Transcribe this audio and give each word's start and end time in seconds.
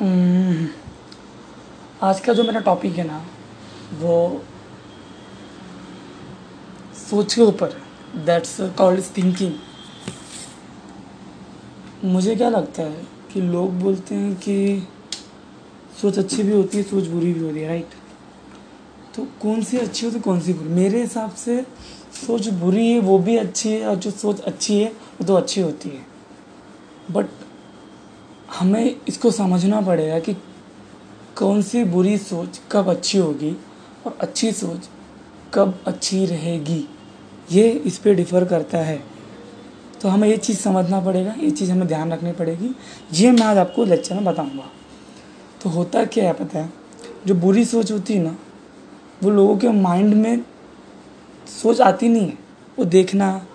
हम्म, 0.00 0.66
आज 2.02 2.20
का 2.20 2.32
जो 2.32 2.42
मेरा 2.44 2.60
टॉपिक 2.60 2.96
है 2.98 3.06
ना 3.06 3.16
वो 4.00 4.42
सोच 6.98 7.34
के 7.34 7.40
ऊपर 7.40 7.72
दैट्स 8.26 8.56
कॉल्ड 8.78 9.02
थिंकिंग 9.16 9.54
मुझे 12.04 12.36
क्या 12.36 12.48
लगता 12.48 12.82
है 12.82 13.06
कि 13.32 13.40
लोग 13.40 13.80
बोलते 13.80 14.14
हैं 14.14 14.34
कि 14.36 14.86
सोच 16.00 16.18
अच्छी 16.18 16.42
भी 16.42 16.52
होती 16.52 16.76
है 16.78 16.82
सोच 16.82 17.06
बुरी 17.06 17.32
भी 17.32 17.40
होती 17.40 17.60
है 17.60 17.66
राइट 17.68 17.90
तो 19.16 19.26
कौन 19.42 19.62
सी 19.62 19.78
अच्छी 19.78 20.06
होती 20.06 20.16
है 20.16 20.22
कौन 20.22 20.40
सी 20.40 20.52
बुरी? 20.52 20.68
मेरे 20.68 21.00
हिसाब 21.00 21.34
से 21.34 21.60
सोच 22.26 22.48
बुरी 22.62 22.86
है 22.92 23.00
वो 23.00 23.18
भी 23.18 23.36
अच्छी 23.36 23.68
है 23.68 23.86
और 23.86 23.96
जो 23.96 24.10
सोच 24.10 24.40
अच्छी 24.40 24.80
है 24.80 24.88
वो 24.88 25.26
तो 25.26 25.34
अच्छी 25.34 25.60
होती 25.60 25.88
है। 25.88 26.06
बट 27.10 27.26
हमें 28.58 28.96
इसको 29.08 29.30
समझना 29.30 29.80
पड़ेगा 29.80 30.18
कि 30.18 30.34
कौन 31.36 31.62
सी 31.62 31.84
बुरी 31.84 32.18
सोच 32.18 32.60
कब 32.72 32.88
अच्छी 32.88 33.18
होगी 33.18 33.56
और 34.06 34.18
अच्छी 34.20 34.52
सोच 34.52 34.88
कब 35.54 35.78
अच्छी 35.86 36.26
रहेगी। 36.26 36.88
ये 37.52 37.70
इस 37.70 37.98
पर 37.98 38.14
डिफ़र 38.14 38.44
करता 38.44 38.78
है। 38.78 39.04
तो 40.02 40.08
हमें 40.08 40.28
ये 40.28 40.36
चीज़ 40.36 40.58
समझना 40.58 41.00
पड़ेगा, 41.00 41.34
ये 41.38 41.50
चीज़ 41.50 41.72
हमें 41.72 41.88
ध्यान 41.88 42.12
रखनी 42.12 42.32
पड़ेगी। 42.32 42.70
ये 43.12 43.30
मैं 43.30 43.42
आज 43.42 43.58
आपको 43.58 43.84
लेक्चर 43.84 44.14
में 44.14 44.24
बताऊँगा। 44.24 44.70
तो 45.62 45.70
होता 45.70 46.04
क्या 46.04 46.24
है 46.24 46.32
पता 46.32 46.58
है? 46.58 46.72
जो 47.26 47.34
बुरी 47.34 47.64
सोच 47.64 47.92
होती 47.92 48.14
है 48.14 48.22
ना, 48.22 48.36
वो 49.22 49.30
लोगों 49.30 49.56
के 49.56 49.68
माइंड 49.68 50.14
में 50.14 50.44
सोच 51.62 51.80
आती 51.80 52.08
नहीं 52.08 52.26
है। 52.26 52.38
वो 52.78 52.84
देखना 52.84 53.46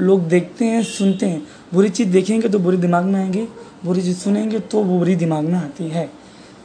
लोग 0.00 0.28
देखते 0.28 0.64
हैं 0.64 0.82
सुनते 0.82 1.26
हैं। 1.26 1.46
बुरी 1.74 1.88
चीज़ 1.88 2.08
देखेंगे 2.08 2.48
तो 2.48 2.58
बुरी 2.58 2.76
दिमाग 2.76 3.04
में 3.04 3.20
आएँगे 3.20 3.46
बुरी 3.84 4.02
चीज़ 4.02 4.18
सुनेंगे 4.18 4.58
तो 4.60 4.82
वो 4.82 4.98
बुरी 4.98 5.14
दिमाग 5.16 5.44
में 5.44 5.58
आती 5.58 5.88
है। 5.88 6.08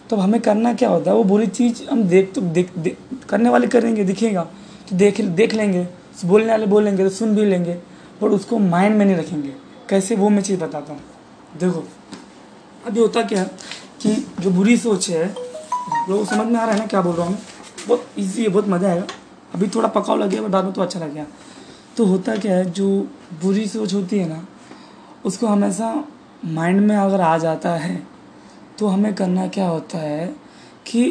तो 0.10 0.16
हमें 0.16 0.40
करना 0.42 0.74
क्या 0.74 0.90
होता 0.90 1.12
है? 1.12 1.18
वो 1.18 1.24
बुरी 1.24 1.48
चीज़ 1.48 1.84
हम 1.90 2.04
देख 2.04 2.32
तो 2.34 2.42
देख, 2.42 2.72
देख 2.78 2.98
करने 3.30 3.50
वाले 3.50 3.68
करेंगे 3.68 4.04
दिखेगा। 4.04 4.42
तो 4.90 4.96
देख 4.96 5.22
देख 5.22 5.54
लेंगे 5.54 5.88
बोलने 6.26 6.48
वाले 6.48 6.66
बोलेंगे 6.66 7.04
तो 7.04 7.10
सुन 7.10 7.36
भी 7.36 7.46
लेंगे 7.46 7.74
बट 8.22 8.32
उसको 8.32 8.58
माइंड 8.60 8.96
में 8.98 9.06
नहीं 9.06 9.16
रखेंगे। 9.16 9.54
कैसे? 9.90 10.16
वो 10.16 10.30
मैं 10.30 10.42
चीज़ 10.42 10.60
बताता 10.60 10.94
हूँ। 10.94 11.02
देखो 11.60 11.84
अभी 12.86 13.00
होता 13.00 13.22
क्या 13.24 13.40
है 13.40 13.50
कि 14.02 14.14
जो 14.40 14.50
बुरी 14.50 14.78
सोच 14.78 15.10
है 15.10 15.26
लोग 16.10 16.26
समझ 16.28 16.48
में 16.48 16.60
आ 16.60 16.64
रहा 16.64 16.74
है 16.74 16.80
ना 16.80 16.86
क्या 16.86 17.02
बोल 17.02 17.16
रहा 17.16 17.28
हूँ? 17.28 17.38
बहुत 17.88 18.06
ईजी 18.20 18.44
है 18.44 18.50
बहुत 18.50 18.68
मज़ा 18.68 18.90
आएगा। 18.90 19.06
अभी 19.56 19.68
थोड़ा 19.68 19.88
पकाव 19.90 20.18
लग 20.18 20.30
गया 20.30 20.42
बट 20.42 20.50
बाद 20.50 20.66
में 20.66 20.74
तो 20.74 20.82
अच्छा 20.82 21.00
लग 21.00 21.14
गया। 21.14 21.26
तो 21.98 22.06
होता 22.06 22.36
क्या 22.36 22.56
है, 22.56 22.72
जो 22.72 22.88
बुरी 23.42 23.68
सोच 23.68 23.94
होती 23.94 24.20
है 24.20 24.28
ना, 24.30 24.46
उसको 25.26 25.48
हमेशा 25.48 25.94
माइंड 26.46 26.80
में 26.82 26.96
अगर 26.96 27.22
आ 27.22 27.38
जाता 27.38 27.76
है 27.76 28.02
तो 28.80 28.88
हमें 28.88 29.14
करना 29.16 29.48
क्या 29.48 29.68
होता 29.68 29.98
है 29.98 30.26
कि 30.88 31.04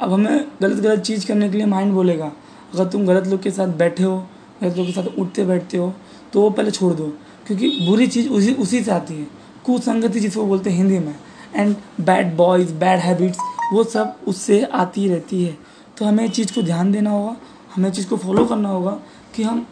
अब 0.00 0.12
हमें 0.12 0.46
गलत 0.62 0.82
गलत 0.82 1.00
चीज़ 1.00 1.26
करने 1.26 1.48
के 1.48 1.56
लिए 1.56 1.66
माइंड 1.66 1.92
बोलेगा। 1.92 2.30
अगर 2.74 2.86
तुम 2.86 3.06
गलत 3.06 3.26
लोग 3.26 3.42
के 3.42 3.50
साथ 3.50 3.68
बैठे 3.78 4.02
हो, 4.02 4.16
गलत 4.62 4.76
लोग 4.76 4.86
के 4.86 4.92
साथ 4.92 5.18
उठते 5.18 5.44
बैठते 5.44 5.76
हो 5.76 5.92
तो 6.32 6.40
वो 6.40 6.50
पहले 6.50 6.70
छोड़ 6.70 6.92
दो, 6.94 7.06
क्योंकि 7.46 7.70
बुरी 7.80 8.06
चीज़ 8.06 8.28
उसी 8.30 8.52
उसी 8.54 8.82
से 8.84 8.90
आती 8.90 9.14
है। 9.14 9.26
कुसंगति 9.66 10.20
जिसको 10.20 10.44
बोलते 10.46 10.70
हैं 10.70 10.76
हिंदी 10.76 10.98
में 10.98 11.14
and 11.54 11.76
bad 12.00 12.34
boys 12.36 12.72
bad 12.74 13.00
habits 13.00 13.38
वो 13.72 13.84
सब 13.84 14.16
उससे 14.28 14.62
आती 14.64 15.08
रहती 15.08 15.44
है। 15.44 15.56
तो 15.98 16.04
हमें 16.04 16.28
चीज़ 16.28 16.52
को 16.54 16.62
ध्यान 16.62 16.92
देना 16.92 17.10
होगा, 17.10 17.36
हमें 17.74 17.90
चीज़ 17.90 18.08
को 18.08 18.16
फॉलो 18.16 18.44
करना 18.44 18.68
होगा 18.68 18.98
कि 19.36 19.42
हम 19.42 19.66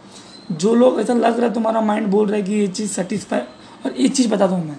जो 0.51 0.75
लोग 0.75 1.01
ऐसा 1.01 1.15
लग 1.15 1.37
रहा 1.37 1.47
है 1.47 1.53
तुम्हारा 1.55 1.81
माइंड 1.81 2.07
बोल 2.07 2.27
रहा 2.27 2.37
है 2.37 2.43
कि 2.43 2.53
ये 2.53 2.67
चीज़ 2.69 2.91
सेटिस्फाई 2.91 3.41
और 3.87 3.93
एक 3.93 4.15
चीज़ 4.15 4.29
बताता 4.29 4.55
हूँ 4.55 4.67
मैं। 4.67 4.77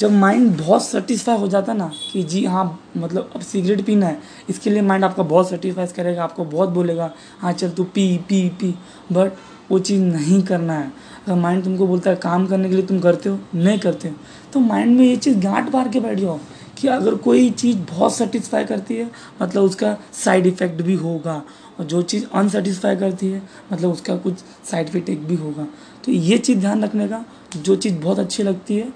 जब 0.00 0.10
माइंड 0.10 0.56
बहुत 0.58 0.84
सेटिस्फाई 0.84 1.38
हो 1.38 1.48
जाता 1.48 1.72
है 1.72 1.78
ना 1.78 1.90
कि 2.12 2.22
जी 2.22 2.44
हाँ 2.44 2.64
मतलब 2.96 3.30
अब 3.34 3.40
सिगरेट 3.42 3.84
पीना 3.86 4.06
है, 4.06 4.18
इसके 4.50 4.70
लिए 4.70 4.82
माइंड 4.82 5.04
आपका 5.04 5.22
बहुत 5.22 5.50
सेटिस्फाई 5.50 5.86
करेगा, 5.86 6.24
आपको 6.24 6.44
बहुत 6.44 6.68
बोलेगा 6.68 7.10
हाँ 7.40 7.52
चल 7.52 7.70
तू 7.70 7.84
पी 7.84 8.16
पी 8.28 8.48
पी। 8.60 8.74
बट 9.12 9.32
वो 9.70 9.78
चीज़ 9.78 10.02
नहीं 10.02 10.42
करना 10.42 10.74
है। 10.74 10.90
अगर 11.26 11.34
माइंड 11.40 11.64
तुमको 11.64 11.86
बोलता 11.86 12.10
है 12.10 12.16
काम 12.16 12.46
करने 12.46 12.68
के 12.68 12.74
लिए 12.74 12.86
तुम 12.86 12.98
करते 13.00 13.28
हो, 13.28 13.38
नहीं 13.54 13.78
करते 13.78 14.08
हो 14.08 14.14
तो 14.52 14.60
माइंड 14.60 14.96
में 14.98 15.04
ये 15.04 15.16
चीज़ 15.16 15.38
गांठ 15.40 15.74
मार 15.74 15.88
के 15.88 16.00
बैठ 16.00 16.18
जाओ। 16.18 16.38
कि 16.82 16.88
अगर 16.88 17.14
कोई 17.14 17.50
चीज़ 17.52 17.76
बहुत 17.90 18.14
सेटिस्फाई 18.14 18.64
करती 18.64 18.94
है 18.96 19.10
मतलब 19.42 19.62
उसका 19.62 19.96
साइड 20.14 20.46
इफ़ेक्ट 20.46 20.82
भी 20.82 20.94
होगा। 20.94 21.42
और 21.80 21.84
जो 21.86 22.02
चीज़ 22.02 22.24
अनसेटिस्फाई 22.34 22.96
करती 22.96 23.26
है 23.26 23.42
मतलब 23.72 23.90
उसका 23.90 24.16
कुछ 24.16 24.38
साइड 24.70 24.88
इफ़ेक्ट 24.88 25.22
भी 25.22 25.34
होगा। 25.34 25.66
तो 26.04 26.12
ये 26.12 26.38
चीज़ 26.38 26.58
ध्यान 26.58 26.84
रखने 26.84 27.08
का, 27.08 27.24
जो 27.56 27.76
चीज़ 27.76 27.94
बहुत 27.94 28.18
अच्छी 28.18 28.42
लगती 28.42 28.76
है, 28.76 28.92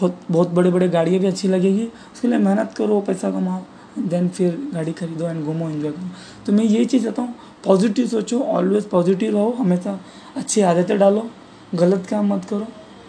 बहुत 0.00 0.20
बहुत 0.30 0.48
बड़े 0.48 0.70
बड़े 0.70 0.88
गाड़ियाँ 0.88 1.20
भी 1.20 1.26
अच्छी 1.26 1.48
लगेगी, 1.48 1.86
उसके 2.12 2.28
लिए 2.28 2.38
मेहनत 2.38 2.74
करो, 2.78 3.00
पैसा 3.00 3.30
कमाओ 3.30 3.62
देन 4.00 4.28
फिर 4.28 4.58
गाड़ी 4.74 4.92
खरीदो 4.92 5.28
एंड 5.28 5.44
घूमो 5.44 5.68
इन्जॉय 5.70 5.92
करो। 5.92 6.10
तो 6.46 6.52
मैं 6.52 6.64
यही 6.64 6.84
चीज़ 6.84 7.04
चाहता 7.04 7.22
हूँ 7.22 7.34
पॉजिटिव 7.64 8.06
सोचो 8.06 8.40
ऑलवेज 8.40 8.88
पॉजिटिव 8.88 9.34
रहो, 9.34 9.50
हमेशा 9.52 9.98
अच्छी 10.36 10.60
आदतें 10.60 10.98
डालो, 10.98 11.28
गलत 11.74 12.06
काम 12.06 12.32
मत 12.34 12.44
करो, 12.44 12.66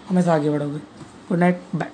हमेशा 0.10 0.34
आगे 0.34 0.50
बढ़ोगे। 0.50 0.80
Good 1.30 1.40
night 1.40 1.62
bye 1.76 1.92